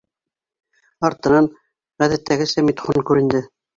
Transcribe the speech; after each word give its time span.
Артынан 1.09 1.49
ғәҙәттәгесә 2.05 2.65
Митхун 2.71 3.07
күренде. 3.11 3.45